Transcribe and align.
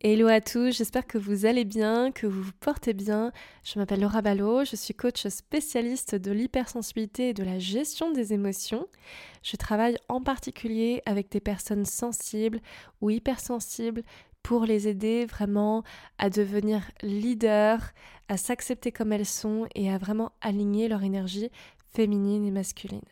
Hello 0.00 0.28
à 0.28 0.40
tous, 0.40 0.76
j'espère 0.78 1.08
que 1.08 1.18
vous 1.18 1.44
allez 1.44 1.64
bien, 1.64 2.12
que 2.12 2.28
vous 2.28 2.40
vous 2.40 2.52
portez 2.60 2.92
bien. 2.92 3.32
Je 3.64 3.80
m'appelle 3.80 3.98
Laura 3.98 4.22
Ballot, 4.22 4.64
je 4.64 4.76
suis 4.76 4.94
coach 4.94 5.26
spécialiste 5.26 6.14
de 6.14 6.30
l'hypersensibilité 6.30 7.30
et 7.30 7.34
de 7.34 7.42
la 7.42 7.58
gestion 7.58 8.12
des 8.12 8.32
émotions. 8.32 8.86
Je 9.42 9.56
travaille 9.56 9.98
en 10.08 10.20
particulier 10.20 11.02
avec 11.04 11.32
des 11.32 11.40
personnes 11.40 11.84
sensibles 11.84 12.60
ou 13.00 13.10
hypersensibles 13.10 14.04
pour 14.44 14.66
les 14.66 14.86
aider 14.86 15.26
vraiment 15.26 15.82
à 16.18 16.30
devenir 16.30 16.82
leaders, 17.02 17.90
à 18.28 18.36
s'accepter 18.36 18.92
comme 18.92 19.12
elles 19.12 19.26
sont 19.26 19.66
et 19.74 19.90
à 19.90 19.98
vraiment 19.98 20.30
aligner 20.40 20.86
leur 20.86 21.02
énergie 21.02 21.50
féminine 21.92 22.46
et 22.46 22.52
masculine. 22.52 23.02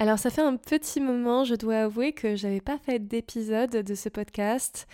Alors 0.00 0.18
ça 0.18 0.30
fait 0.30 0.40
un 0.40 0.56
petit 0.56 0.98
moment, 0.98 1.44
je 1.44 1.54
dois 1.54 1.82
avouer 1.82 2.14
que 2.14 2.34
j'avais 2.34 2.62
pas 2.62 2.78
fait 2.78 2.98
d'épisode 2.98 3.70
de 3.70 3.94
ce 3.94 4.08
podcast, 4.08 4.88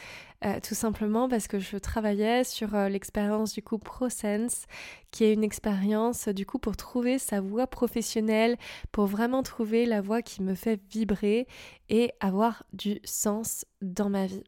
euh, 0.45 0.61
tout 0.61 0.75
simplement 0.75 1.29
parce 1.29 1.49
que 1.49 1.59
je 1.59 1.79
travaillais 1.79 2.45
sur 2.45 2.75
euh, 2.75 2.89
l'expérience 2.89 3.55
du 3.55 3.63
coup 3.63 3.79
ProSense, 3.79 4.67
qui 5.11 5.25
est 5.25 5.33
une 5.33 5.45
expérience 5.45 6.29
du 6.29 6.45
coup 6.45 6.59
pour 6.59 6.77
trouver 6.77 7.19
sa 7.19 7.41
voix 7.41 7.67
professionnelle, 7.67 8.57
pour 8.93 9.07
vraiment 9.07 9.43
trouver 9.43 9.87
la 9.87 10.03
voix 10.03 10.21
qui 10.21 10.43
me 10.43 10.55
fait 10.55 10.81
vibrer 10.91 11.47
et 11.89 12.13
avoir 12.21 12.65
du 12.75 13.01
sens 13.05 13.65
dans 13.81 14.11
ma 14.11 14.27
vie. 14.27 14.45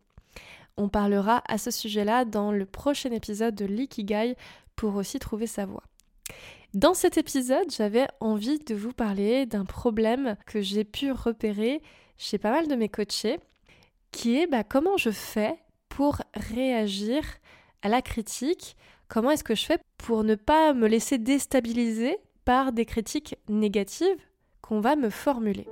On 0.76 0.88
parlera 0.88 1.42
à 1.48 1.56
ce 1.56 1.70
sujet-là 1.70 2.24
dans 2.24 2.52
le 2.52 2.66
prochain 2.66 3.10
épisode 3.10 3.54
de 3.54 3.64
l'Ikigai 3.64 4.36
pour 4.76 4.94
aussi 4.94 5.18
trouver 5.18 5.46
sa 5.46 5.64
voix. 5.64 5.82
Dans 6.74 6.92
cet 6.92 7.16
épisode, 7.16 7.70
j'avais 7.70 8.06
envie 8.20 8.58
de 8.58 8.74
vous 8.74 8.92
parler 8.92 9.46
d'un 9.46 9.64
problème 9.64 10.36
que 10.46 10.60
j'ai 10.60 10.84
pu 10.84 11.12
repérer 11.12 11.80
chez 12.18 12.36
pas 12.36 12.50
mal 12.50 12.68
de 12.68 12.74
mes 12.74 12.90
coachés, 12.90 13.40
qui 14.12 14.36
est 14.36 14.46
bah, 14.46 14.64
comment 14.64 14.98
je 14.98 15.10
fais 15.10 15.58
pour 15.98 16.18
réagir 16.52 17.24
à 17.82 17.88
la 17.88 18.02
critique, 18.02 18.76
comment 19.08 19.32
est-ce 19.32 19.42
que 19.42 19.56
je 19.56 19.66
fais 19.66 19.80
pour 19.96 20.22
ne 20.22 20.36
pas 20.36 20.72
me 20.72 20.86
laisser 20.86 21.18
déstabiliser 21.18 22.18
par 22.44 22.70
des 22.70 22.84
critiques 22.84 23.34
négatives 23.48 24.06
qu'on 24.62 24.78
va 24.78 24.94
me 24.94 25.10
formuler? 25.10 25.66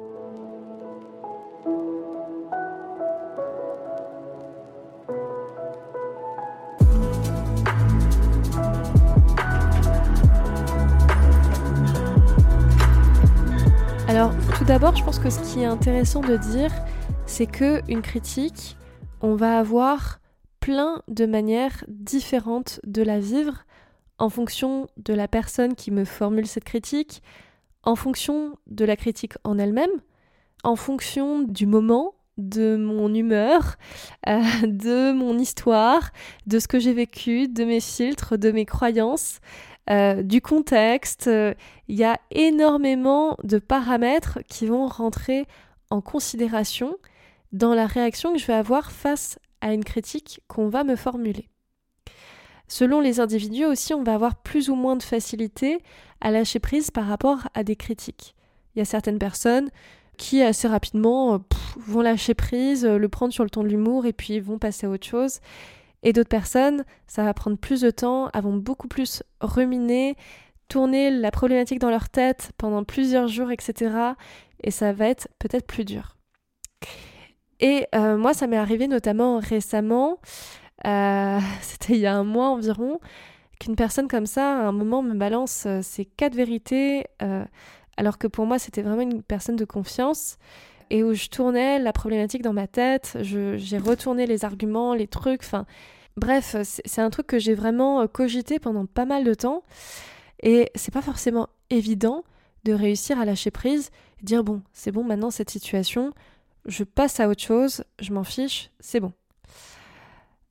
Alors, 14.08 14.32
tout 14.58 14.64
d'abord, 14.64 14.96
je 14.96 15.04
pense 15.04 15.20
que 15.20 15.30
ce 15.30 15.38
qui 15.52 15.62
est 15.62 15.66
intéressant 15.66 16.20
de 16.20 16.36
dire, 16.36 16.72
c'est 17.26 17.46
que 17.46 17.80
une 17.88 18.02
critique, 18.02 18.76
on 19.26 19.34
va 19.34 19.58
avoir 19.58 20.20
plein 20.60 21.02
de 21.08 21.26
manières 21.26 21.84
différentes 21.88 22.78
de 22.86 23.02
la 23.02 23.18
vivre 23.18 23.64
en 24.18 24.30
fonction 24.30 24.86
de 24.98 25.14
la 25.14 25.26
personne 25.26 25.74
qui 25.74 25.90
me 25.90 26.04
formule 26.04 26.46
cette 26.46 26.62
critique, 26.62 27.24
en 27.82 27.96
fonction 27.96 28.56
de 28.68 28.84
la 28.84 28.94
critique 28.94 29.34
en 29.42 29.58
elle-même, 29.58 29.90
en 30.62 30.76
fonction 30.76 31.42
du 31.42 31.66
moment, 31.66 32.14
de 32.38 32.76
mon 32.76 33.12
humeur, 33.12 33.74
euh, 34.28 34.42
de 34.62 35.10
mon 35.12 35.36
histoire, 35.40 36.12
de 36.46 36.60
ce 36.60 36.68
que 36.68 36.78
j'ai 36.78 36.92
vécu, 36.92 37.48
de 37.48 37.64
mes 37.64 37.80
filtres, 37.80 38.38
de 38.38 38.52
mes 38.52 38.64
croyances. 38.64 39.40
Euh, 39.88 40.24
du 40.24 40.40
contexte. 40.40 41.30
Il 41.86 41.94
y 41.94 42.02
a 42.02 42.18
énormément 42.32 43.36
de 43.44 43.60
paramètres 43.60 44.40
qui 44.48 44.66
vont 44.66 44.88
rentrer 44.88 45.46
en 45.90 46.00
considération 46.00 46.96
dans 47.52 47.74
la 47.74 47.86
réaction 47.86 48.32
que 48.32 48.38
je 48.38 48.46
vais 48.46 48.52
avoir 48.52 48.92
face 48.92 49.38
à 49.60 49.72
une 49.72 49.84
critique 49.84 50.40
qu'on 50.48 50.68
va 50.68 50.84
me 50.84 50.96
formuler. 50.96 51.48
Selon 52.68 53.00
les 53.00 53.20
individus 53.20 53.64
aussi, 53.64 53.94
on 53.94 54.02
va 54.02 54.14
avoir 54.14 54.36
plus 54.36 54.70
ou 54.70 54.74
moins 54.74 54.96
de 54.96 55.02
facilité 55.02 55.78
à 56.20 56.30
lâcher 56.30 56.58
prise 56.58 56.90
par 56.90 57.06
rapport 57.06 57.48
à 57.54 57.62
des 57.62 57.76
critiques. 57.76 58.34
Il 58.74 58.80
y 58.80 58.82
a 58.82 58.84
certaines 58.84 59.18
personnes 59.18 59.68
qui 60.16 60.42
assez 60.42 60.66
rapidement 60.66 61.34
euh, 61.34 61.38
vont 61.76 62.00
lâcher 62.00 62.34
prise, 62.34 62.84
le 62.84 63.08
prendre 63.08 63.32
sur 63.32 63.44
le 63.44 63.50
ton 63.50 63.62
de 63.62 63.68
l'humour 63.68 64.06
et 64.06 64.12
puis 64.12 64.40
vont 64.40 64.58
passer 64.58 64.86
à 64.86 64.90
autre 64.90 65.06
chose. 65.06 65.40
Et 66.02 66.12
d'autres 66.12 66.28
personnes, 66.28 66.84
ça 67.06 67.22
va 67.24 67.34
prendre 67.34 67.56
plus 67.56 67.80
de 67.80 67.90
temps, 67.90 68.30
vont 68.34 68.56
beaucoup 68.56 68.88
plus 68.88 69.22
ruminer, 69.40 70.16
tourner 70.68 71.10
la 71.10 71.30
problématique 71.30 71.78
dans 71.78 71.90
leur 71.90 72.08
tête 72.08 72.52
pendant 72.58 72.84
plusieurs 72.84 73.28
jours, 73.28 73.50
etc. 73.50 73.94
Et 74.62 74.70
ça 74.70 74.92
va 74.92 75.08
être 75.08 75.28
peut-être 75.38 75.66
plus 75.66 75.84
dur. 75.84 76.15
Et 77.60 77.86
euh, 77.94 78.16
moi, 78.16 78.34
ça 78.34 78.46
m'est 78.46 78.56
arrivé 78.56 78.88
notamment 78.88 79.38
récemment, 79.38 80.18
euh, 80.86 81.38
c'était 81.62 81.94
il 81.94 82.00
y 82.00 82.06
a 82.06 82.14
un 82.14 82.24
mois 82.24 82.48
environ, 82.48 83.00
qu'une 83.58 83.76
personne 83.76 84.08
comme 84.08 84.26
ça, 84.26 84.58
à 84.58 84.66
un 84.66 84.72
moment, 84.72 85.02
me 85.02 85.14
balance 85.14 85.64
euh, 85.66 85.80
ses 85.82 86.04
quatre 86.04 86.34
vérités, 86.34 87.06
alors 87.96 88.18
que 88.18 88.26
pour 88.26 88.44
moi, 88.44 88.58
c'était 88.58 88.82
vraiment 88.82 89.02
une 89.02 89.22
personne 89.22 89.56
de 89.56 89.64
confiance. 89.64 90.36
Et 90.88 91.02
où 91.02 91.14
je 91.14 91.26
tournais 91.26 91.80
la 91.80 91.92
problématique 91.92 92.42
dans 92.42 92.52
ma 92.52 92.68
tête, 92.68 93.18
j'ai 93.20 93.78
retourné 93.78 94.26
les 94.26 94.44
arguments, 94.44 94.94
les 94.94 95.08
trucs, 95.08 95.42
enfin 95.42 95.66
bref, 96.16 96.54
c'est 96.62 97.00
un 97.00 97.10
truc 97.10 97.26
que 97.26 97.40
j'ai 97.40 97.54
vraiment 97.54 98.06
cogité 98.06 98.60
pendant 98.60 98.86
pas 98.86 99.04
mal 99.04 99.24
de 99.24 99.34
temps. 99.34 99.64
Et 100.44 100.70
c'est 100.76 100.94
pas 100.94 101.02
forcément 101.02 101.48
évident 101.70 102.22
de 102.64 102.72
réussir 102.72 103.18
à 103.18 103.24
lâcher 103.24 103.50
prise, 103.50 103.90
dire 104.22 104.44
bon, 104.44 104.62
c'est 104.72 104.92
bon 104.92 105.02
maintenant 105.02 105.30
cette 105.30 105.50
situation, 105.50 106.12
je 106.66 106.84
passe 106.84 107.20
à 107.20 107.28
autre 107.28 107.42
chose, 107.42 107.84
je 108.00 108.12
m'en 108.12 108.24
fiche, 108.24 108.70
c'est 108.80 109.00
bon. 109.00 109.12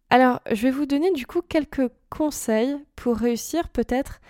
Alors, 0.10 0.40
je 0.52 0.62
vais 0.64 0.72
vous 0.72 0.86
donner 0.86 1.12
du 1.12 1.26
coup 1.26 1.42
quelques 1.42 1.90
conseils 2.10 2.78
pour 2.96 3.18
réussir 3.18 3.70
peut-être 3.70 4.22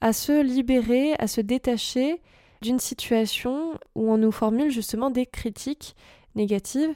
à 0.00 0.12
se 0.12 0.42
libérer, 0.42 1.14
à 1.18 1.26
se 1.26 1.40
détacher 1.40 2.20
d'une 2.60 2.78
situation 2.78 3.78
où 3.94 4.12
on 4.12 4.18
nous 4.18 4.32
formule 4.32 4.70
justement 4.70 5.10
des 5.10 5.26
critiques 5.26 5.96
négatives. 6.34 6.94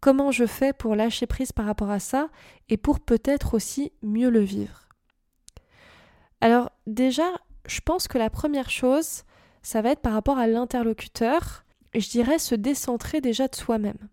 Comment 0.00 0.30
je 0.30 0.46
fais 0.46 0.72
pour 0.72 0.94
lâcher 0.94 1.26
prise 1.26 1.52
par 1.52 1.66
rapport 1.66 1.90
à 1.90 1.98
ça 1.98 2.28
et 2.68 2.76
pour 2.76 3.00
peut-être 3.00 3.54
aussi 3.54 3.92
mieux 4.02 4.30
le 4.30 4.40
vivre? 4.40 4.88
Alors 6.40 6.70
déjà, 6.86 7.26
je 7.66 7.80
pense 7.80 8.08
que 8.08 8.18
la 8.18 8.30
première 8.30 8.70
chose, 8.70 9.24
ça 9.62 9.82
va 9.82 9.90
être 9.90 10.00
par 10.00 10.12
rapport 10.12 10.38
à 10.38 10.46
l'interlocuteur, 10.46 11.64
je 11.94 12.08
dirais 12.08 12.38
se 12.38 12.54
décentrer 12.54 13.20
déjà 13.20 13.48
de 13.48 13.54
soi-même. 13.54 14.08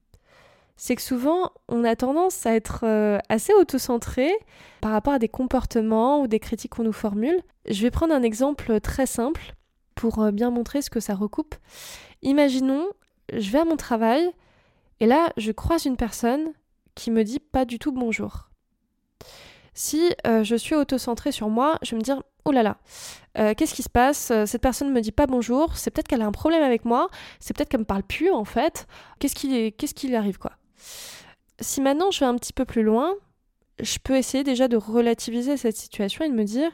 C'est 0.75 0.95
que 0.95 1.01
souvent, 1.01 1.51
on 1.67 1.83
a 1.83 1.95
tendance 1.95 2.45
à 2.45 2.53
être 2.53 2.81
euh, 2.83 3.17
assez 3.29 3.53
autocentré 3.53 4.31
par 4.79 4.91
rapport 4.91 5.13
à 5.13 5.19
des 5.19 5.27
comportements 5.27 6.21
ou 6.21 6.27
des 6.27 6.39
critiques 6.39 6.75
qu'on 6.75 6.83
nous 6.83 6.93
formule. 6.93 7.41
Je 7.67 7.81
vais 7.81 7.91
prendre 7.91 8.13
un 8.13 8.21
exemple 8.21 8.79
très 8.79 9.07
simple 9.07 9.55
pour 9.95 10.19
euh, 10.19 10.31
bien 10.31 10.51
montrer 10.51 10.83
ce 10.83 10.91
que 10.91 10.99
ça 10.99 11.15
recoupe. 11.15 11.55
Imaginons, 12.21 12.85
je 13.33 13.49
vais 13.51 13.59
à 13.59 13.65
mon 13.65 13.75
travail 13.75 14.29
et 14.99 15.07
là, 15.07 15.33
je 15.37 15.51
croise 15.51 15.85
une 15.85 15.97
personne 15.97 16.53
qui 16.93 17.09
me 17.11 17.23
dit 17.23 17.39
pas 17.39 17.65
du 17.65 17.79
tout 17.79 17.91
bonjour. 17.91 18.46
Si 19.77 20.11
euh, 20.25 20.43
je 20.43 20.55
suis 20.55 20.73
auto-centrée 20.73 21.31
sur 21.31 21.49
moi, 21.49 21.77
je 21.83 21.91
vais 21.91 21.97
me 21.97 22.01
dire 22.01 22.23
oh 22.45 22.51
là 22.51 22.63
là, 22.63 22.77
euh, 23.37 23.53
qu'est-ce 23.55 23.75
qui 23.75 23.83
se 23.83 23.89
passe? 23.89 24.33
Cette 24.47 24.63
personne 24.63 24.87
ne 24.87 24.93
me 24.93 25.01
dit 25.01 25.11
pas 25.11 25.27
bonjour, 25.27 25.77
c'est 25.77 25.91
peut-être 25.91 26.07
qu'elle 26.07 26.23
a 26.23 26.25
un 26.25 26.31
problème 26.31 26.63
avec 26.63 26.83
moi, 26.83 27.09
c'est 27.39 27.55
peut-être 27.55 27.69
qu'elle 27.69 27.81
me 27.81 27.85
parle 27.85 28.01
plus 28.01 28.31
en 28.31 28.43
fait. 28.43 28.87
Qu'est-ce 29.19 29.35
qui, 29.35 29.71
qu'est-ce 29.73 29.93
qui 29.93 30.07
lui 30.07 30.15
arrive 30.15 30.39
quoi? 30.39 30.53
Si 31.59 31.79
maintenant 31.79 32.09
je 32.09 32.21
vais 32.21 32.25
un 32.25 32.33
petit 32.37 32.53
peu 32.53 32.65
plus 32.65 32.81
loin, 32.81 33.13
je 33.79 33.99
peux 34.03 34.15
essayer 34.15 34.43
déjà 34.43 34.67
de 34.67 34.77
relativiser 34.77 35.57
cette 35.57 35.77
situation 35.77 36.25
et 36.25 36.29
de 36.29 36.33
me 36.33 36.43
dire 36.43 36.71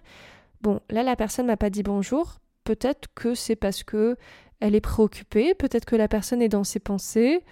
bon, 0.61 0.79
là 0.89 1.03
la 1.03 1.17
personne 1.17 1.47
m'a 1.47 1.57
pas 1.57 1.69
dit 1.69 1.83
bonjour, 1.83 2.37
peut-être 2.63 3.09
que 3.15 3.35
c'est 3.35 3.57
parce 3.57 3.83
que 3.83 4.15
elle 4.61 4.75
est 4.75 4.81
préoccupée, 4.81 5.55
peut-être 5.55 5.83
que 5.83 5.97
la 5.97 6.07
personne 6.07 6.41
est 6.41 6.47
dans 6.47 6.63
ses 6.63 6.79
pensées, 6.79 7.43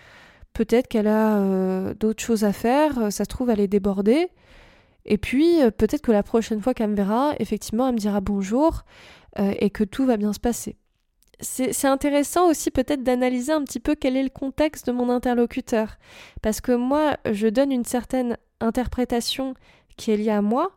peut-être 0.53 0.87
qu'elle 0.87 1.07
a 1.07 1.39
euh, 1.39 1.93
d'autres 1.93 2.23
choses 2.23 2.45
à 2.45 2.53
faire, 2.53 2.97
euh, 2.99 3.09
ça 3.09 3.25
se 3.25 3.29
trouve 3.29 3.49
elle 3.49 3.59
est 3.59 3.67
débordée. 3.67 4.29
Et 5.05 5.17
puis 5.17 5.61
euh, 5.61 5.71
peut-être 5.71 6.01
que 6.01 6.11
la 6.11 6.23
prochaine 6.23 6.61
fois 6.61 6.73
qu'elle 6.73 6.91
me 6.91 6.95
verra, 6.95 7.33
effectivement, 7.39 7.87
elle 7.87 7.95
me 7.95 7.99
dira 7.99 8.21
bonjour 8.21 8.83
et 9.37 9.69
que 9.69 9.85
tout 9.85 10.05
va 10.05 10.17
bien 10.17 10.33
se 10.33 10.41
passer. 10.41 10.75
C'est 11.39 11.87
intéressant 11.87 12.49
aussi 12.49 12.69
peut-être 12.69 13.01
d'analyser 13.01 13.53
un 13.53 13.63
petit 13.63 13.79
peu 13.79 13.95
quel 13.95 14.17
est 14.17 14.23
le 14.23 14.29
contexte 14.29 14.87
de 14.87 14.91
mon 14.91 15.09
interlocuteur. 15.09 15.95
Parce 16.41 16.59
que 16.59 16.73
moi, 16.73 17.15
je 17.31 17.47
donne 17.47 17.71
une 17.71 17.85
certaine 17.85 18.37
interprétation 18.59 19.53
qui 19.95 20.11
est 20.11 20.17
liée 20.17 20.31
à 20.31 20.41
moi, 20.41 20.71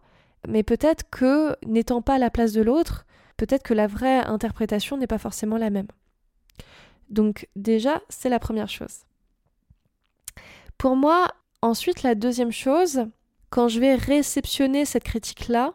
mais 0.47 0.63
peut-être 0.63 1.11
que 1.11 1.57
n'étant 1.67 2.01
pas 2.01 2.15
à 2.15 2.19
la 2.19 2.31
place 2.31 2.53
de 2.53 2.63
l'autre, 2.63 3.07
peut-être 3.37 3.63
que 3.63 3.75
la 3.75 3.87
vraie 3.87 4.25
interprétation 4.25 4.97
n'est 4.97 5.07
pas 5.07 5.19
forcément 5.19 5.59
la 5.59 5.71
même. 5.71 5.89
Donc 7.11 7.49
déjà, 7.57 8.03
c'est 8.09 8.29
la 8.29 8.39
première 8.39 8.69
chose. 8.69 9.01
Pour 10.79 10.97
moi, 10.97 11.29
ensuite, 11.63 12.03
la 12.03 12.15
deuxième 12.15 12.53
chose, 12.53 13.07
quand 13.51 13.69
je 13.69 13.81
vais 13.81 13.95
réceptionner 13.95 14.85
cette 14.85 15.05
critique-là, 15.05 15.75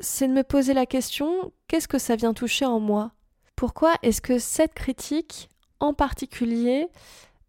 c'est 0.00 0.28
de 0.28 0.32
me 0.32 0.44
poser 0.44 0.74
la 0.74 0.86
question, 0.86 1.52
qu'est-ce 1.68 1.88
que 1.88 1.98
ça 1.98 2.16
vient 2.16 2.34
toucher 2.34 2.64
en 2.64 2.80
moi? 2.80 3.12
Pourquoi 3.56 3.94
est-ce 4.02 4.20
que 4.20 4.38
cette 4.38 4.74
critique 4.74 5.48
en 5.80 5.94
particulier 5.94 6.88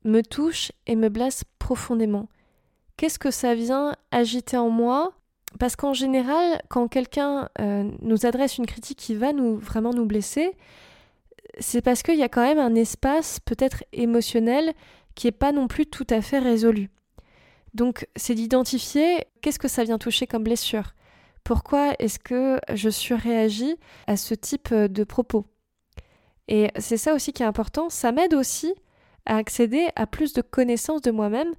me 0.03 0.21
touche 0.21 0.71
et 0.87 0.95
me 0.95 1.09
blesse 1.09 1.43
profondément? 1.59 2.27
Qu'est-ce 2.97 3.19
que 3.19 3.31
ça 3.31 3.55
vient 3.55 3.95
agiter 4.11 4.57
en 4.57 4.69
moi? 4.69 5.13
Parce 5.59 5.75
qu'en 5.75 5.93
général, 5.93 6.61
quand 6.69 6.87
quelqu'un 6.87 7.49
euh, 7.59 7.89
nous 8.01 8.25
adresse 8.25 8.57
une 8.57 8.65
critique 8.65 8.99
qui 8.99 9.15
va 9.15 9.33
nous 9.33 9.57
vraiment 9.57 9.93
nous 9.93 10.05
blesser, 10.05 10.51
c'est 11.59 11.81
parce 11.81 12.03
qu'il 12.03 12.17
y 12.17 12.23
a 12.23 12.29
quand 12.29 12.41
même 12.41 12.59
un 12.59 12.75
espace 12.75 13.39
peut-être 13.39 13.83
émotionnel 13.93 14.73
qui 15.15 15.27
n'est 15.27 15.31
pas 15.31 15.51
non 15.51 15.67
plus 15.67 15.85
tout 15.85 16.07
à 16.09 16.21
fait 16.21 16.39
résolu. 16.39 16.89
Donc 17.75 18.07
c'est 18.15 18.35
d'identifier 18.35 19.25
qu'est-ce 19.41 19.59
que 19.59 19.67
ça 19.67 19.83
vient 19.83 19.97
toucher 19.97 20.27
comme 20.27 20.43
blessure. 20.43 20.95
Pourquoi 21.43 21.93
est-ce 21.99 22.19
que 22.19 22.57
je 22.73 22.89
surréagis 22.89 23.75
à 24.07 24.15
ce 24.15 24.33
type 24.33 24.73
de 24.73 25.03
propos? 25.03 25.45
Et 26.47 26.71
c'est 26.79 26.95
ça 26.95 27.13
aussi 27.13 27.33
qui 27.33 27.43
est 27.43 27.45
important, 27.45 27.89
ça 27.89 28.13
m'aide 28.13 28.33
aussi 28.33 28.73
à 29.25 29.35
accéder 29.35 29.89
à 29.97 30.07
plus 30.07 30.31
de 30.31 30.41
connaissances 30.41 31.01
de 31.01 31.11
moi-même 31.11 31.53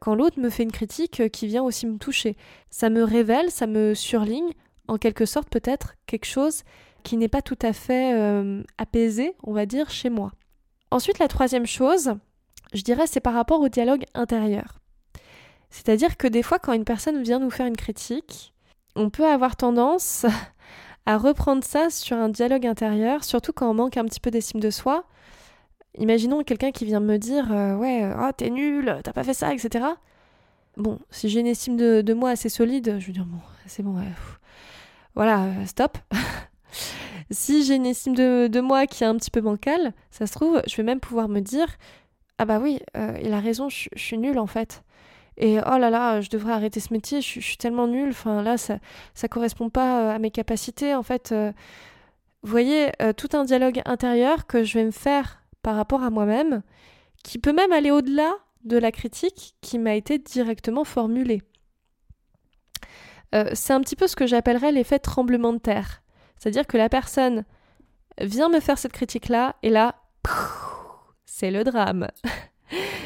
quand 0.00 0.16
l'autre 0.16 0.40
me 0.40 0.50
fait 0.50 0.64
une 0.64 0.72
critique 0.72 1.30
qui 1.30 1.46
vient 1.46 1.62
aussi 1.62 1.86
me 1.86 1.98
toucher. 1.98 2.36
Ça 2.70 2.90
me 2.90 3.04
révèle, 3.04 3.50
ça 3.50 3.68
me 3.68 3.94
surligne, 3.94 4.50
en 4.88 4.98
quelque 4.98 5.24
sorte 5.24 5.50
peut-être 5.50 5.94
quelque 6.06 6.26
chose 6.26 6.64
qui 7.04 7.16
n'est 7.16 7.28
pas 7.28 7.42
tout 7.42 7.58
à 7.62 7.72
fait 7.72 8.12
euh, 8.14 8.64
apaisé, 8.76 9.36
on 9.44 9.52
va 9.52 9.66
dire, 9.66 9.88
chez 9.88 10.10
moi. 10.10 10.32
Ensuite, 10.90 11.20
la 11.20 11.28
troisième 11.28 11.66
chose, 11.66 12.14
je 12.72 12.82
dirais, 12.82 13.06
c'est 13.06 13.20
par 13.20 13.34
rapport 13.34 13.60
au 13.60 13.68
dialogue 13.68 14.04
intérieur. 14.14 14.79
C'est-à-dire 15.70 16.16
que 16.16 16.26
des 16.26 16.42
fois, 16.42 16.58
quand 16.58 16.72
une 16.72 16.84
personne 16.84 17.22
vient 17.22 17.38
nous 17.38 17.50
faire 17.50 17.66
une 17.66 17.76
critique, 17.76 18.52
on 18.96 19.10
peut 19.10 19.26
avoir 19.26 19.56
tendance 19.56 20.26
à 21.06 21.16
reprendre 21.16 21.64
ça 21.64 21.90
sur 21.90 22.16
un 22.16 22.28
dialogue 22.28 22.66
intérieur, 22.66 23.24
surtout 23.24 23.52
quand 23.52 23.70
on 23.70 23.74
manque 23.74 23.96
un 23.96 24.04
petit 24.04 24.20
peu 24.20 24.30
d'estime 24.30 24.60
de 24.60 24.70
soi. 24.70 25.04
Imaginons 25.98 26.44
quelqu'un 26.44 26.70
qui 26.70 26.84
vient 26.84 27.00
me 27.00 27.16
dire 27.16 27.52
euh, 27.52 27.76
Ouais, 27.76 28.08
oh, 28.18 28.30
t'es 28.36 28.50
nul, 28.50 29.00
t'as 29.02 29.12
pas 29.12 29.24
fait 29.24 29.34
ça, 29.34 29.52
etc. 29.52 29.86
Bon, 30.76 30.98
si 31.10 31.28
j'ai 31.28 31.40
une 31.40 31.46
estime 31.46 31.76
de, 31.76 32.12
moi 32.14 32.30
assez 32.30 32.48
solide, 32.48 32.96
je 32.98 33.06
vais 33.06 33.12
dire 33.12 33.24
Bon, 33.24 33.40
c'est 33.66 33.82
bon, 33.82 33.96
voilà, 35.14 35.44
euh, 35.44 35.66
stop. 35.66 35.98
si 37.30 37.64
j'ai 37.64 37.74
une 37.74 37.86
estime 37.86 38.14
de, 38.14 38.60
moi 38.60 38.86
qui 38.86 39.04
est 39.04 39.06
un 39.06 39.16
petit 39.16 39.30
peu 39.30 39.40
bancale, 39.40 39.92
ça 40.10 40.26
se 40.26 40.32
trouve, 40.32 40.62
je 40.66 40.76
vais 40.76 40.82
même 40.82 41.00
pouvoir 41.00 41.28
me 41.28 41.40
dire 41.40 41.66
Ah 42.38 42.44
bah 42.44 42.60
oui, 42.60 42.80
euh, 42.96 43.18
il 43.22 43.32
a 43.32 43.40
raison, 43.40 43.68
je, 43.68 43.88
suis 43.96 44.18
nulle 44.18 44.38
en 44.38 44.46
fait. 44.46 44.82
Et 45.36 45.58
oh 45.58 45.78
là 45.78 45.90
là, 45.90 46.20
je 46.20 46.28
devrais 46.28 46.52
arrêter 46.52 46.80
ce 46.80 46.92
métier, 46.92 47.20
je, 47.20 47.40
suis 47.40 47.56
tellement 47.56 47.86
nulle, 47.86 48.10
enfin 48.10 48.42
là, 48.42 48.58
ça, 48.58 48.78
ça 49.14 49.28
correspond 49.28 49.70
pas 49.70 50.02
euh, 50.02 50.14
à 50.14 50.18
mes 50.18 50.30
capacités. 50.30 50.94
En 50.94 51.02
fait, 51.02 51.32
euh. 51.32 51.52
vous 52.42 52.50
voyez, 52.50 52.92
tout 53.16 53.28
un 53.32 53.44
dialogue 53.44 53.80
intérieur 53.84 54.46
que 54.46 54.64
je 54.64 54.78
vais 54.78 54.84
me 54.84 54.90
faire 54.90 55.42
par 55.62 55.76
rapport 55.76 56.02
à 56.02 56.10
moi-même, 56.10 56.62
qui 57.22 57.38
peut 57.38 57.52
même 57.52 57.72
aller 57.72 57.90
au-delà 57.90 58.32
de 58.64 58.76
la 58.76 58.92
critique 58.92 59.54
qui 59.60 59.78
m'a 59.78 59.94
été 59.94 60.18
directement 60.18 60.84
formulée. 60.84 61.42
c'est 63.32 63.72
un 63.72 63.80
petit 63.80 63.96
peu 63.96 64.06
ce 64.06 64.16
que 64.16 64.26
j'appellerais 64.26 64.72
l'effet 64.72 64.98
tremblement 64.98 65.52
de 65.52 65.58
terre. 65.58 66.02
C'est-à-dire 66.36 66.66
que 66.66 66.78
la 66.78 66.88
personne 66.88 67.44
vient 68.20 68.48
me 68.48 68.60
faire 68.60 68.78
cette 68.78 68.92
critique-là, 68.92 69.56
et 69.62 69.70
là, 69.70 69.96
c'est 71.24 71.50
le 71.50 71.64
drame. 71.64 72.08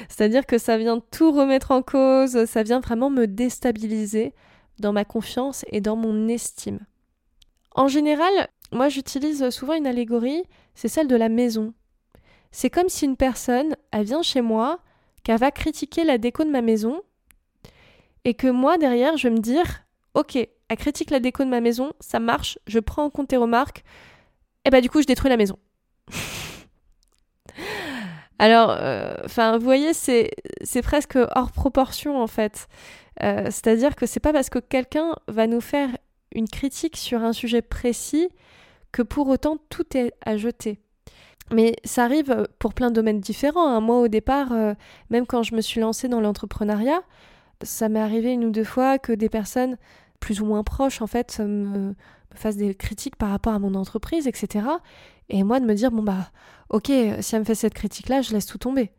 C'est-à-dire 0.08 0.46
que 0.46 0.58
ça 0.58 0.76
vient 0.76 1.00
tout 1.11 1.32
remettre 1.32 1.70
en 1.70 1.82
cause, 1.82 2.44
ça 2.44 2.62
vient 2.62 2.81
vraiment 2.81 3.11
me 3.11 3.26
déstabiliser 3.26 4.34
dans 4.78 4.93
ma 4.93 5.05
confiance 5.05 5.64
et 5.69 5.81
dans 5.81 5.96
mon 5.96 6.28
estime. 6.28 6.81
En 7.75 7.88
général, 7.88 8.32
moi 8.72 8.88
j'utilise 8.88 9.49
souvent 9.50 9.75
une 9.75 9.87
allégorie, 9.87 10.43
c'est 10.75 10.88
celle 10.88 11.08
de 11.08 11.16
la 11.16 11.28
maison. 11.28 11.75
C'est 12.50 12.70
comme 12.70 12.88
si 12.88 13.05
une 13.05 13.16
personne, 13.16 13.76
elle 13.90 14.05
vient 14.05 14.22
chez 14.22 14.40
moi, 14.40 14.78
qu'elle 15.25 15.38
va 15.38 15.50
critiquer 15.50 16.05
la 16.05 16.19
déco 16.19 16.44
de 16.44 16.50
ma 16.50 16.62
maison, 16.62 17.00
et 18.25 18.34
que 18.34 18.46
moi 18.46 18.78
derrière 18.78 19.17
je 19.17 19.28
vais 19.28 19.34
me 19.34 19.40
dire, 19.40 19.84
ok, 20.14 20.37
elle 20.37 20.76
critique 20.76 21.10
la 21.10 21.20
déco 21.20 21.44
de 21.44 21.49
ma 21.49 21.60
maison, 21.60 21.93
ça 22.00 22.20
marche, 22.20 22.58
je 22.67 22.78
prends 22.78 23.05
en 23.05 23.10
compte 23.10 23.28
tes 23.28 23.37
remarques, 23.37 23.84
et 24.64 24.70
bah 24.70 24.81
du 24.81 24.88
coup 24.88 25.02
je 25.02 25.06
détruis 25.06 25.31
la 25.31 25.37
maison. 25.37 25.58
Alors, 28.38 28.76
euh, 28.78 29.14
enfin, 29.25 29.56
vous 29.58 29.64
voyez, 29.64 29.92
c'est 29.94 30.31
presque 30.82 31.16
hors 31.16 31.52
proportion 31.52 32.20
en 32.20 32.26
fait. 32.26 32.69
Euh, 33.22 33.44
c'est-à-dire 33.44 33.94
que 33.94 34.06
c'est 34.06 34.20
pas 34.20 34.32
parce 34.32 34.50
que 34.50 34.58
quelqu'un 34.58 35.14
va 35.28 35.46
nous 35.46 35.60
faire 35.60 35.88
une 36.32 36.48
critique 36.48 36.96
sur 36.96 37.22
un 37.22 37.32
sujet 37.32 37.62
précis 37.62 38.28
que 38.92 39.02
pour 39.02 39.28
autant 39.28 39.58
tout 39.69 39.96
est 39.96 40.12
à 40.25 40.36
jeter. 40.36 40.81
Mais 41.52 41.76
ça 41.84 42.04
arrive 42.04 42.48
pour 42.58 42.75
plein 42.75 42.90
de 42.90 42.94
domaines 42.94 43.20
différents. 43.20 43.69
Hein. 43.69 43.81
Moi, 43.81 44.00
au 44.00 44.08
départ, 44.08 44.52
euh, 44.52 44.75
même 45.10 45.26
quand 45.26 45.42
je 45.42 45.54
me 45.54 45.60
suis 45.60 45.81
lancée 45.81 46.08
dans 46.08 46.20
l'entrepreneuriat, 46.20 47.02
ça 47.62 47.88
m'est 47.88 48.00
arrivé 48.00 48.32
une 48.32 48.46
ou 48.46 48.50
deux 48.50 48.64
fois 48.64 48.98
que 48.98 49.12
des 49.12 49.28
personnes 49.28 49.76
plus 50.24 50.40
ou 50.40 50.46
moins 50.46 50.64
proches, 50.64 51.02
en 51.02 51.06
fait, 51.06 51.38
me, 51.38 51.44
me 51.44 51.94
fassent 52.34 52.56
des 52.56 52.74
critiques 52.74 53.16
par 53.16 53.28
rapport 53.28 53.52
à 53.52 53.58
mon 53.58 53.74
entreprise, 53.74 54.26
etc. 54.26 54.66
Et 55.28 55.42
moi, 55.42 55.60
de 55.60 55.66
me 55.66 55.74
dire, 55.74 55.90
bon, 55.90 56.02
bah, 56.02 56.30
ok, 56.70 56.86
si 57.20 57.34
elle 57.34 57.40
me 57.40 57.44
fait 57.44 57.54
cette 57.54 57.74
critique-là, 57.74 58.22
je 58.22 58.32
laisse 58.32 58.46
tout 58.46 58.56
tomber. 58.56 58.90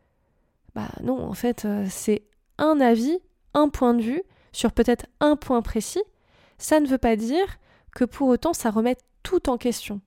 Bah 0.75 0.89
non, 1.01 1.27
en 1.27 1.33
fait, 1.33 1.65
euh, 1.65 1.87
c'est 1.89 2.21
un 2.59 2.79
avis, 2.79 3.17
un 3.55 3.69
point 3.69 3.95
de 3.95 4.03
vue 4.03 4.21
sur 4.51 4.71
peut-être 4.71 5.07
un 5.19 5.35
point 5.35 5.63
précis. 5.63 6.03
Ça 6.59 6.79
ne 6.79 6.85
veut 6.85 6.99
pas 6.99 7.15
dire 7.15 7.57
que 7.95 8.05
pour 8.05 8.27
autant 8.27 8.53
ça 8.53 8.69
remette 8.69 9.01
tout 9.23 9.49
en 9.49 9.57
question. 9.57 10.01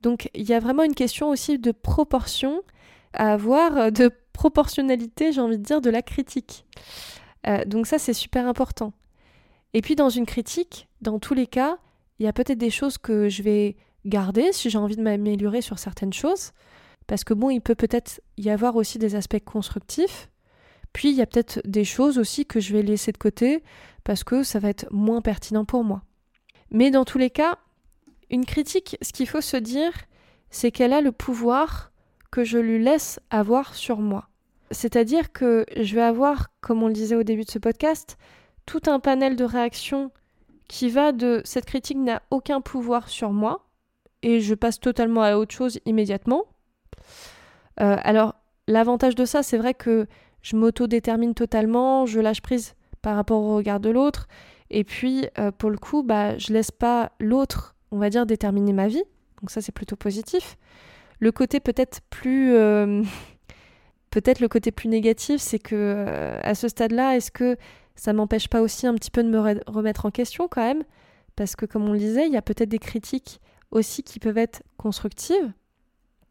Donc 0.00 0.30
il 0.32 0.48
y 0.48 0.54
a 0.54 0.60
vraiment 0.60 0.84
une 0.84 0.94
question 0.94 1.28
aussi 1.28 1.58
de 1.58 1.72
proportion 1.72 2.62
à 3.12 3.32
avoir, 3.32 3.76
euh, 3.76 3.90
de 3.90 4.10
proportionnalité, 4.32 5.32
j'ai 5.32 5.40
envie 5.40 5.58
de 5.58 5.62
dire, 5.62 5.80
de 5.80 5.90
la 5.90 6.02
critique. 6.02 6.64
Euh, 7.46 7.64
donc 7.64 7.86
ça, 7.86 7.98
c'est 7.98 8.14
super 8.14 8.46
important. 8.46 8.92
Et 9.74 9.82
puis 9.82 9.96
dans 9.96 10.08
une 10.08 10.24
critique, 10.24 10.88
dans 11.02 11.18
tous 11.18 11.34
les 11.34 11.48
cas, 11.48 11.78
il 12.18 12.24
y 12.24 12.28
a 12.28 12.32
peut-être 12.32 12.58
des 12.58 12.70
choses 12.70 12.96
que 12.96 13.28
je 13.28 13.42
vais 13.42 13.76
garder 14.06 14.52
si 14.52 14.70
j'ai 14.70 14.78
envie 14.78 14.96
de 14.96 15.02
m'améliorer 15.02 15.60
sur 15.60 15.78
certaines 15.78 16.12
choses. 16.12 16.52
Parce 17.06 17.24
que 17.24 17.34
bon, 17.34 17.50
il 17.50 17.60
peut 17.60 17.74
peut-être 17.74 18.20
y 18.38 18.50
avoir 18.50 18.76
aussi 18.76 18.98
des 18.98 19.16
aspects 19.16 19.44
constructifs. 19.44 20.30
Puis 20.92 21.10
il 21.10 21.16
y 21.16 21.22
a 21.22 21.26
peut-être 21.26 21.60
des 21.64 21.84
choses 21.84 22.18
aussi 22.18 22.46
que 22.46 22.60
je 22.60 22.72
vais 22.72 22.82
laisser 22.82 23.10
de 23.10 23.18
côté 23.18 23.62
parce 24.04 24.22
que 24.22 24.44
ça 24.44 24.60
va 24.60 24.68
être 24.68 24.86
moins 24.92 25.20
pertinent 25.20 25.64
pour 25.64 25.82
moi. 25.82 26.02
Mais 26.70 26.90
dans 26.90 27.04
tous 27.04 27.18
les 27.18 27.30
cas, 27.30 27.58
une 28.30 28.46
critique, 28.46 28.96
ce 29.02 29.12
qu'il 29.12 29.28
faut 29.28 29.40
se 29.40 29.56
dire, 29.56 29.92
c'est 30.50 30.70
qu'elle 30.70 30.92
a 30.92 31.00
le 31.00 31.12
pouvoir 31.12 31.90
que 32.30 32.44
je 32.44 32.58
lui 32.58 32.82
laisse 32.82 33.18
avoir 33.30 33.74
sur 33.74 33.98
moi. 33.98 34.28
C'est-à-dire 34.70 35.32
que 35.32 35.66
je 35.76 35.94
vais 35.94 36.02
avoir, 36.02 36.48
comme 36.60 36.82
on 36.82 36.88
le 36.88 36.92
disait 36.92 37.16
au 37.16 37.22
début 37.22 37.44
de 37.44 37.50
ce 37.50 37.58
podcast, 37.58 38.16
tout 38.66 38.82
un 38.86 39.00
panel 39.00 39.36
de 39.36 39.44
réactions 39.44 40.10
qui 40.68 40.88
va 40.88 41.12
de 41.12 41.42
cette 41.44 41.66
critique 41.66 41.98
n'a 41.98 42.22
aucun 42.30 42.60
pouvoir 42.60 43.08
sur 43.08 43.32
moi 43.32 43.66
et 44.22 44.40
je 44.40 44.54
passe 44.54 44.80
totalement 44.80 45.22
à 45.22 45.36
autre 45.36 45.54
chose 45.54 45.78
immédiatement. 45.84 46.44
Euh, 47.80 47.96
alors 48.02 48.34
l'avantage 48.66 49.14
de 49.14 49.24
ça, 49.24 49.42
c'est 49.42 49.58
vrai 49.58 49.74
que 49.74 50.06
je 50.42 50.56
m'auto-détermine 50.56 51.34
totalement, 51.34 52.06
je 52.06 52.20
lâche 52.20 52.40
prise 52.40 52.74
par 53.02 53.16
rapport 53.16 53.42
au 53.42 53.56
regard 53.56 53.80
de 53.80 53.90
l'autre 53.90 54.26
et 54.70 54.84
puis 54.84 55.26
euh, 55.38 55.50
pour 55.50 55.70
le 55.70 55.76
coup, 55.76 56.02
bah, 56.02 56.38
je 56.38 56.52
laisse 56.52 56.70
pas 56.70 57.12
l'autre, 57.20 57.76
on 57.90 57.98
va 57.98 58.08
dire, 58.08 58.24
déterminer 58.26 58.72
ma 58.72 58.88
vie. 58.88 59.04
Donc 59.40 59.50
ça 59.50 59.60
c'est 59.60 59.72
plutôt 59.72 59.96
positif. 59.96 60.56
Le 61.20 61.30
côté 61.30 61.60
peut-être 61.60 62.00
plus 62.08 62.54
euh, 62.54 63.02
peut-être 64.10 64.40
le 64.40 64.48
côté 64.48 64.72
plus 64.72 64.88
négatif, 64.88 65.40
c'est 65.40 65.58
que 65.58 66.06
à 66.42 66.54
ce 66.54 66.68
stade-là, 66.68 67.16
est-ce 67.16 67.30
que 67.30 67.58
ça 67.94 68.12
m'empêche 68.12 68.48
pas 68.48 68.60
aussi 68.60 68.86
un 68.86 68.94
petit 68.94 69.10
peu 69.10 69.22
de 69.22 69.28
me 69.28 69.38
remettre 69.66 70.06
en 70.06 70.10
question 70.10 70.48
quand 70.48 70.62
même 70.62 70.84
Parce 71.36 71.56
que 71.56 71.66
comme 71.66 71.88
on 71.88 71.92
le 71.92 71.98
disait, 71.98 72.26
il 72.26 72.32
y 72.32 72.36
a 72.36 72.42
peut-être 72.42 72.68
des 72.68 72.78
critiques 72.78 73.40
aussi 73.70 74.02
qui 74.02 74.18
peuvent 74.18 74.38
être 74.38 74.62
constructives. 74.76 75.52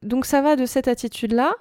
Donc 0.01 0.25
ça 0.25 0.41
va 0.41 0.55
de 0.55 0.65
cette 0.65 0.87
attitude-là 0.87 1.53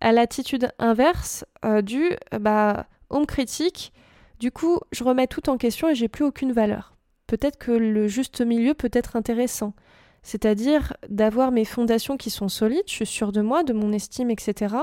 à 0.00 0.12
l'attitude 0.12 0.70
inverse 0.78 1.44
euh, 1.64 1.80
du 1.80 2.10
bah 2.38 2.86
on 3.10 3.20
me 3.20 3.26
critique, 3.26 3.92
du 4.40 4.50
coup 4.50 4.80
je 4.92 5.04
remets 5.04 5.28
tout 5.28 5.48
en 5.48 5.56
question 5.56 5.88
et 5.88 5.94
j'ai 5.94 6.08
plus 6.08 6.24
aucune 6.24 6.52
valeur. 6.52 6.94
Peut-être 7.26 7.56
que 7.56 7.70
le 7.70 8.06
juste 8.08 8.40
milieu 8.40 8.74
peut 8.74 8.90
être 8.92 9.16
intéressant, 9.16 9.72
c'est-à-dire 10.22 10.94
d'avoir 11.08 11.52
mes 11.52 11.64
fondations 11.64 12.16
qui 12.16 12.30
sont 12.30 12.48
solides, 12.48 12.84
je 12.86 12.92
suis 12.92 13.06
sûre 13.06 13.32
de 13.32 13.40
moi, 13.40 13.62
de 13.62 13.72
mon 13.72 13.92
estime, 13.92 14.30
etc. 14.30 14.74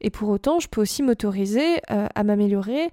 Et 0.00 0.10
pour 0.10 0.28
autant, 0.28 0.60
je 0.60 0.68
peux 0.68 0.80
aussi 0.80 1.02
m'autoriser 1.02 1.78
euh, 1.90 2.06
à 2.14 2.24
m'améliorer, 2.24 2.90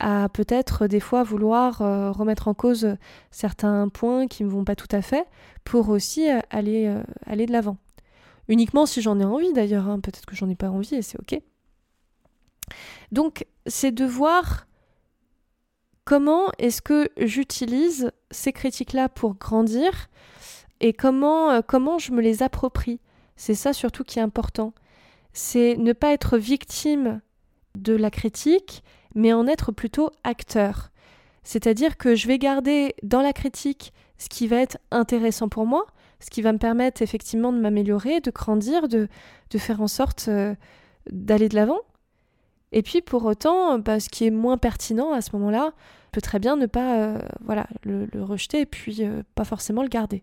à 0.00 0.28
peut-être 0.28 0.86
des 0.86 0.98
fois 0.98 1.22
vouloir 1.22 1.82
euh, 1.82 2.10
remettre 2.10 2.48
en 2.48 2.54
cause 2.54 2.96
certains 3.30 3.88
points 3.88 4.26
qui 4.26 4.42
ne 4.42 4.48
vont 4.48 4.64
pas 4.64 4.74
tout 4.74 4.88
à 4.90 5.02
fait 5.02 5.26
pour 5.62 5.90
aussi 5.90 6.28
euh, 6.28 6.40
aller, 6.50 6.86
euh, 6.86 7.02
aller 7.26 7.46
de 7.46 7.52
l'avant. 7.52 7.76
Uniquement 8.48 8.86
si 8.86 9.02
j'en 9.02 9.20
ai 9.20 9.24
envie 9.24 9.52
d'ailleurs, 9.52 9.88
hein. 9.88 10.00
peut-être 10.00 10.26
que 10.26 10.34
j'en 10.34 10.48
ai 10.48 10.56
pas 10.56 10.70
envie 10.70 10.96
et 10.96 11.02
c'est 11.02 11.20
ok. 11.20 11.40
Donc 13.12 13.46
c'est 13.66 13.92
de 13.92 14.04
voir 14.04 14.66
comment 16.04 16.46
est-ce 16.58 16.82
que 16.82 17.10
j'utilise 17.18 18.10
ces 18.30 18.52
critiques-là 18.52 19.08
pour 19.08 19.34
grandir 19.34 20.08
et 20.80 20.92
comment, 20.92 21.60
comment 21.62 21.98
je 21.98 22.12
me 22.12 22.22
les 22.22 22.42
approprie. 22.42 23.00
C'est 23.36 23.54
ça 23.54 23.72
surtout 23.72 24.02
qui 24.02 24.18
est 24.18 24.22
important. 24.22 24.72
C'est 25.32 25.76
ne 25.76 25.92
pas 25.92 26.12
être 26.12 26.38
victime 26.38 27.20
de 27.76 27.94
la 27.94 28.10
critique 28.10 28.82
mais 29.14 29.32
en 29.32 29.46
être 29.46 29.72
plutôt 29.72 30.10
acteur. 30.24 30.90
C'est-à-dire 31.42 31.96
que 31.96 32.14
je 32.14 32.26
vais 32.26 32.38
garder 32.38 32.94
dans 33.02 33.22
la 33.22 33.32
critique 33.32 33.92
ce 34.18 34.28
qui 34.28 34.46
va 34.46 34.56
être 34.56 34.78
intéressant 34.90 35.48
pour 35.48 35.66
moi, 35.66 35.86
ce 36.20 36.30
qui 36.30 36.42
va 36.42 36.52
me 36.52 36.58
permettre 36.58 37.02
effectivement 37.02 37.52
de 37.52 37.58
m'améliorer, 37.58 38.20
de 38.20 38.30
grandir, 38.30 38.88
de, 38.88 39.08
de 39.50 39.58
faire 39.58 39.80
en 39.80 39.88
sorte 39.88 40.26
euh, 40.28 40.54
d'aller 41.10 41.48
de 41.48 41.56
l'avant. 41.56 41.80
Et 42.72 42.82
puis 42.82 43.00
pour 43.00 43.24
autant, 43.24 43.78
bah, 43.78 43.98
ce 43.98 44.08
qui 44.08 44.26
est 44.26 44.30
moins 44.30 44.58
pertinent 44.58 45.12
à 45.12 45.22
ce 45.22 45.34
moment-là, 45.36 45.72
peut 46.12 46.20
très 46.20 46.38
bien 46.38 46.56
ne 46.56 46.66
pas 46.66 46.98
euh, 46.98 47.18
voilà, 47.40 47.66
le, 47.82 48.08
rejeter 48.22 48.60
et 48.60 48.66
puis 48.66 49.04
euh, 49.04 49.22
pas 49.34 49.44
forcément 49.44 49.82
le 49.82 49.88
garder. 49.88 50.22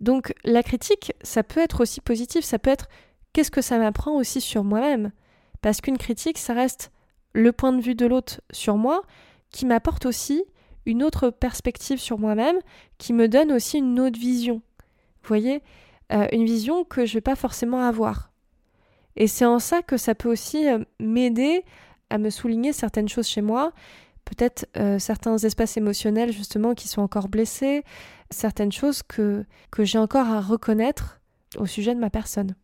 Donc 0.00 0.34
la 0.44 0.62
critique, 0.62 1.12
ça 1.22 1.42
peut 1.42 1.60
être 1.60 1.82
aussi 1.82 2.00
positif, 2.00 2.44
ça 2.44 2.58
peut 2.58 2.70
être 2.70 2.88
qu'est-ce 3.32 3.50
que 3.50 3.62
ça 3.62 3.78
m'apprend 3.78 4.16
aussi 4.16 4.40
sur 4.40 4.64
moi-même? 4.64 5.12
Parce 5.60 5.80
qu'une 5.80 5.98
critique, 5.98 6.38
ça 6.38 6.54
reste 6.54 6.90
le 7.32 7.52
point 7.52 7.72
de 7.72 7.80
vue 7.80 7.94
de 7.94 8.06
l'autre 8.06 8.40
sur 8.50 8.76
moi, 8.76 9.02
qui 9.50 9.66
m'apporte 9.66 10.06
aussi 10.06 10.44
une 10.86 11.02
autre 11.02 11.30
perspective 11.30 11.98
sur 11.98 12.18
moi-même, 12.18 12.56
qui 12.98 13.12
me 13.12 13.28
donne 13.28 13.52
aussi 13.52 13.78
une 13.78 14.00
autre 14.00 14.18
vision. 14.18 14.62
Vous 15.22 15.28
voyez 15.28 15.62
euh, 16.12 16.26
Une 16.32 16.44
vision 16.44 16.84
que 16.84 17.06
je 17.06 17.12
ne 17.12 17.14
vais 17.14 17.20
pas 17.20 17.36
forcément 17.36 17.82
avoir. 17.82 18.32
Et 19.16 19.26
c'est 19.26 19.44
en 19.44 19.58
ça 19.58 19.82
que 19.82 19.96
ça 19.96 20.14
peut 20.14 20.30
aussi 20.30 20.68
euh, 20.68 20.78
m'aider 20.98 21.64
à 22.10 22.18
me 22.18 22.30
souligner 22.30 22.72
certaines 22.72 23.08
choses 23.08 23.28
chez 23.28 23.42
moi, 23.42 23.72
peut-être 24.24 24.66
euh, 24.76 24.98
certains 24.98 25.36
espaces 25.38 25.76
émotionnels 25.76 26.32
justement 26.32 26.74
qui 26.74 26.88
sont 26.88 27.02
encore 27.02 27.28
blessés, 27.28 27.84
certaines 28.30 28.72
choses 28.72 29.02
que, 29.02 29.44
que 29.70 29.84
j'ai 29.84 29.98
encore 29.98 30.28
à 30.28 30.40
reconnaître 30.40 31.20
au 31.58 31.66
sujet 31.66 31.94
de 31.94 32.00
ma 32.00 32.10
personne. 32.10 32.54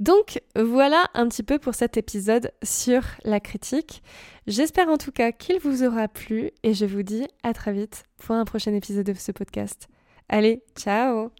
Donc 0.00 0.42
voilà 0.56 1.04
un 1.14 1.28
petit 1.28 1.42
peu 1.42 1.58
pour 1.58 1.74
cet 1.74 1.96
épisode 1.96 2.50
sur 2.62 3.02
la 3.24 3.40
critique. 3.40 4.02
J'espère 4.46 4.88
en 4.88 4.98
tout 4.98 5.12
cas 5.12 5.32
qu'il 5.32 5.60
vous 5.60 5.84
aura 5.84 6.08
plu 6.08 6.50
et 6.62 6.74
je 6.74 6.84
vous 6.84 7.02
dis 7.02 7.26
à 7.42 7.52
très 7.54 7.72
vite 7.72 8.04
pour 8.18 8.34
un 8.34 8.44
prochain 8.44 8.74
épisode 8.74 9.06
de 9.06 9.14
ce 9.14 9.32
podcast. 9.32 9.88
Allez, 10.28 10.62
ciao 10.76 11.30